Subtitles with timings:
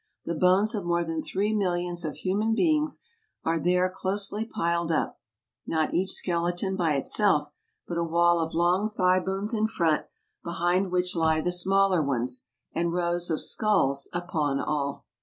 [0.25, 3.05] The bones of more than three millions of human beings
[3.43, 5.19] are there closely piled up;
[5.67, 7.49] not each skeleton by it¬ self,
[7.87, 10.07] but a wall of long thigh bones in front,
[10.43, 15.05] be¬ hind which lie the smaller ones, and rows of sculls upon all.